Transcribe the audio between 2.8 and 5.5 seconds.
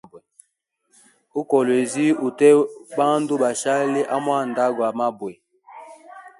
bandu bashali amwanda gwa mabwe.